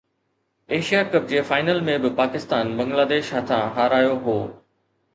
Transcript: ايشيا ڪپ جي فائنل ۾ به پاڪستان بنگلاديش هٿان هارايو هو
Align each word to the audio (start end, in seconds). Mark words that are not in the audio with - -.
ايشيا 0.77 1.01
ڪپ 1.15 1.27
جي 1.33 1.43
فائنل 1.51 1.83
۾ 1.91 1.99
به 2.07 2.13
پاڪستان 2.21 2.75
بنگلاديش 2.83 3.33
هٿان 3.39 3.73
هارايو 3.81 4.21
هو 4.29 4.39